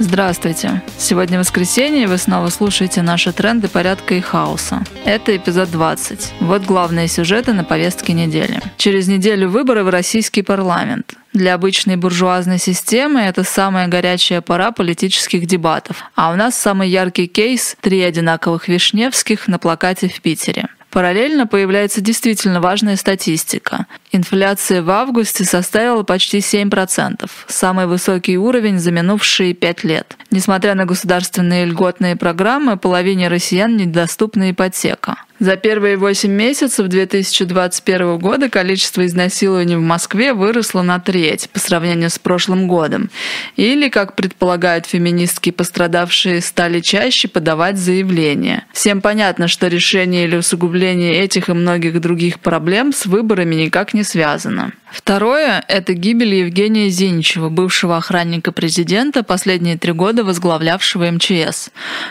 [0.00, 0.82] Здравствуйте!
[0.96, 4.82] Сегодня воскресенье, и вы снова слушаете наши тренды порядка и хаоса.
[5.04, 6.36] Это эпизод 20.
[6.40, 8.62] Вот главные сюжеты на повестке недели.
[8.78, 11.12] Через неделю выборы в российский парламент.
[11.34, 16.02] Для обычной буржуазной системы это самая горячая пора политических дебатов.
[16.14, 20.70] А у нас самый яркий кейс– три одинаковых Вишневских на плакате в Питере.
[20.90, 23.86] Параллельно появляется действительно важная статистика.
[24.10, 30.16] Инфляция в августе составила почти 7%, самый высокий уровень за минувшие пять лет.
[30.32, 35.16] Несмотря на государственные льготные программы, половине россиян недоступна ипотека.
[35.40, 42.10] За первые 8 месяцев 2021 года количество изнасилований в Москве выросло на треть по сравнению
[42.10, 43.08] с прошлым годом.
[43.56, 48.66] Или, как предполагают феминистки, пострадавшие стали чаще подавать заявления.
[48.74, 54.02] Всем понятно, что решение или усугубление этих и многих других проблем с выборами никак не
[54.02, 54.72] связано.
[54.92, 61.70] Второе– это гибель Евгения Зиничева, бывшего охранника президента, последние три года возглавлявшего МЧС.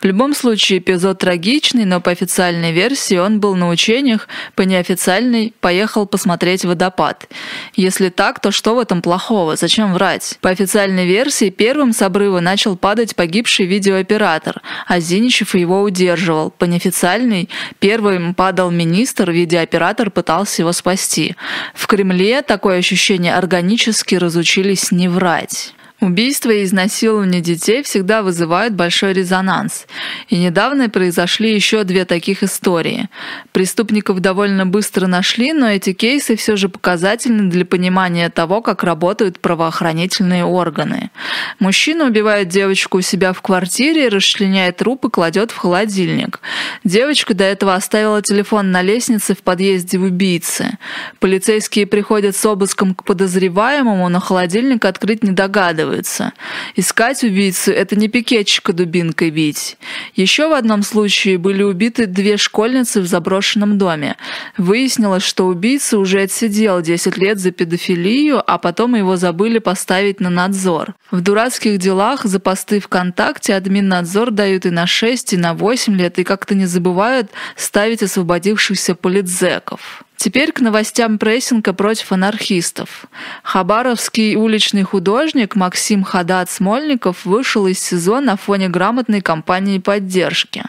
[0.00, 5.52] В любом случае эпизод трагичный, но по официальной версии он был на учениях, по неофициальной
[5.60, 7.28] поехал посмотреть водопад.
[7.74, 9.56] Если так, то что в этом плохого?
[9.56, 10.38] Зачем врать?
[10.40, 16.50] По официальной версии первым с обрыва начал падать погибший видеооператор, а Зиничев его удерживал.
[16.50, 17.48] По неофициальной
[17.80, 21.34] первым падал министр, видеооператор пытался его спасти.
[21.74, 25.72] В Кремле так такое ощущение, органически разучились не врать.
[26.00, 29.86] Убийства и изнасилование детей всегда вызывают большой резонанс.
[30.30, 33.10] И недавно произошли еще две таких истории.
[33.52, 39.40] Преступников довольно быстро нашли, но эти кейсы все же показательны для понимания того, как работают
[39.40, 41.10] правоохранительные органы.
[41.58, 46.40] Мужчина убивает девочку у себя в квартире, расчленяет труп и кладет в холодильник.
[46.82, 50.78] Девочка до этого оставила телефон на лестнице в подъезде в убийцы.
[51.18, 56.32] Полицейские приходят с обыском к подозреваемому, но холодильник открыть не догадываются оказывается.
[56.76, 59.76] Искать убийцу– это не пикетчика дубинкой бить.
[60.14, 64.16] Еще в одном случае были убиты две школьницы в заброшенном доме.
[64.56, 70.30] Выяснилось, что убийца уже отсидел 10 лет за педофилию, а потом его забыли поставить на
[70.30, 70.94] надзор.
[71.10, 76.18] В дурацких делах за посты ВКонтакте админнадзор дают и на 6, и на 8 лет,
[76.18, 80.04] и как-то не забывают ставить освободившихся политзеков.
[80.22, 83.06] Теперь к новостям прессинга против анархистов.
[83.42, 90.64] Хабаровский уличный художник Максим Хадат-Смольников вышел из СИЗО на фоне грамотной кампании поддержки.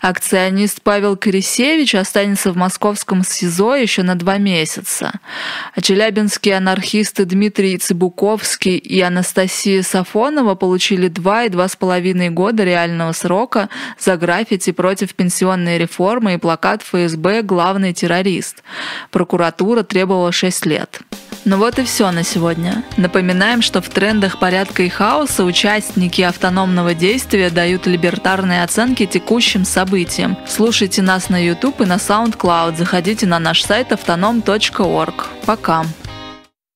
[0.00, 5.12] Акционист Павел Корисевич останется в московском СИЗО еще на два месяца.
[5.74, 12.64] А челябинские анархисты Дмитрий Цыбуковский и Анастасия Сафонова получили два и два с половиной года
[12.64, 18.62] реального срока за граффити против пенсионной реформы и плакат ФСБ «Главный террорист».
[19.10, 21.00] Прокуратура требовала шесть лет.
[21.44, 22.84] Ну вот и все на сегодня.
[22.96, 30.36] Напоминаем, что в трендах порядка и хаоса участники автономного действия дают либертарные оценки текущим событиям.
[30.46, 32.76] Слушайте нас на YouTube и на SoundCloud.
[32.76, 35.28] Заходите на наш сайт автоном.орг.
[35.46, 35.84] Пока.